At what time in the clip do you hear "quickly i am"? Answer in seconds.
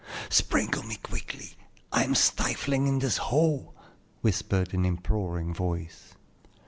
0.95-2.15